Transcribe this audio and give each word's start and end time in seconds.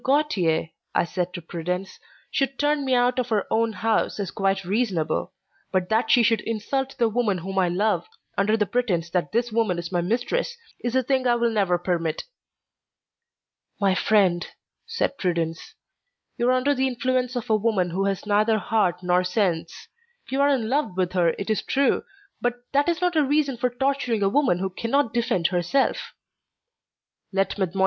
Gautier," 0.03 0.71
I 0.95 1.03
said 1.03 1.31
to 1.35 1.43
Prudence, 1.43 1.99
"should 2.31 2.57
turn 2.57 2.83
me 2.83 2.95
out 2.95 3.19
of 3.19 3.29
her 3.29 3.45
own 3.51 3.71
house 3.71 4.19
is 4.19 4.31
quite 4.31 4.65
reasonable, 4.65 5.31
but 5.71 5.89
that 5.89 6.09
she 6.09 6.23
should 6.23 6.41
insult 6.41 6.95
the 6.97 7.07
woman 7.07 7.37
whom 7.37 7.59
I 7.59 7.69
love, 7.69 8.07
under 8.35 8.57
the 8.57 8.65
pretence 8.65 9.11
that 9.11 9.31
this 9.31 9.51
woman 9.51 9.77
is 9.77 9.91
my 9.91 10.01
mistress, 10.01 10.57
is 10.83 10.95
a 10.95 11.03
thing 11.03 11.27
I 11.27 11.35
will 11.35 11.51
never 11.51 11.77
permit." 11.77 12.23
"My 13.79 13.93
friend," 13.93 14.47
said 14.87 15.19
Prudence, 15.19 15.75
"you 16.35 16.49
are 16.49 16.53
under 16.53 16.73
the 16.73 16.87
influence 16.87 17.35
of 17.35 17.47
a 17.51 17.55
woman 17.55 17.91
who 17.91 18.05
has 18.05 18.25
neither 18.25 18.57
heart 18.57 19.03
nor 19.03 19.23
sense; 19.23 19.87
you 20.31 20.41
are 20.41 20.49
in 20.49 20.67
love 20.67 20.97
with 20.97 21.13
her, 21.13 21.35
it 21.37 21.51
is 21.51 21.61
true, 21.61 22.03
but 22.41 22.55
that 22.71 22.89
is 22.89 23.01
not 23.01 23.15
a 23.15 23.23
reason 23.23 23.55
for 23.55 23.69
torturing 23.69 24.23
a 24.23 24.29
woman 24.37 24.57
who 24.57 24.71
can 24.71 24.89
not 24.89 25.13
defend 25.13 25.45
herself." 25.49 26.15
"Let 27.31 27.55
Mlle. 27.59 27.71